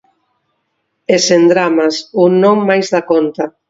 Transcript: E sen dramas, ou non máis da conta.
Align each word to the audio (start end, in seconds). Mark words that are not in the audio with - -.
E 1.15 1.17
sen 1.27 1.43
dramas, 1.51 1.95
ou 2.19 2.27
non 2.43 2.57
máis 2.69 2.87
da 2.93 3.01
conta. 3.11 3.43